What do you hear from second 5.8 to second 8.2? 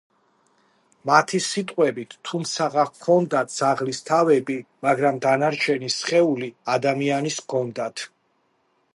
სხეული ადამიანის ჰქონდათ“.